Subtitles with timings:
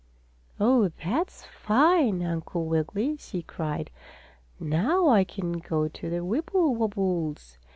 [0.59, 3.91] "Oh, that's fine, Uncle Wiggily!" she cried.
[4.59, 7.59] "Now I can go to the Wibblewobbles!"